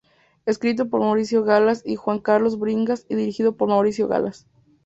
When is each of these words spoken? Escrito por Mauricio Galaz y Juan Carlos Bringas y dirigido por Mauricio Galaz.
Escrito 0.47 0.89
por 0.89 1.01
Mauricio 1.01 1.43
Galaz 1.43 1.83
y 1.85 1.95
Juan 1.95 2.17
Carlos 2.17 2.57
Bringas 2.57 3.05
y 3.07 3.13
dirigido 3.13 3.55
por 3.55 3.69
Mauricio 3.69 4.07
Galaz. 4.07 4.47